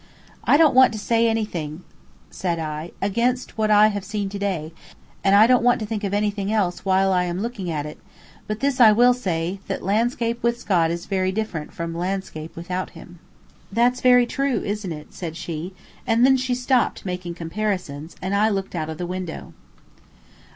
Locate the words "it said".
14.91-15.37